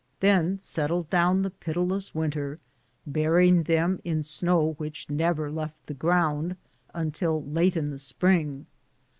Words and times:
Then 0.19 0.57
settled 0.57 1.11
down 1.11 1.43
the 1.43 1.51
pitiless 1.51 2.15
win 2.15 2.31
ter, 2.31 2.57
burying 3.05 3.61
them 3.61 4.01
in 4.03 4.23
snow 4.23 4.73
which 4.79 5.07
never 5.11 5.51
left 5.51 5.85
the 5.85 5.93
ground 5.93 6.55
until 6.91 7.43
late 7.45 7.77
in 7.77 7.91
the 7.91 7.99
spring. 7.99 8.65